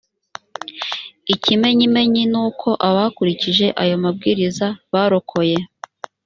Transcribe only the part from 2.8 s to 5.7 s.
abakurikije ayo mabwiriza barokoye